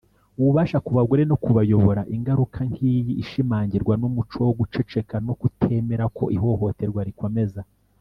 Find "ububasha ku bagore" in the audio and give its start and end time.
0.39-1.23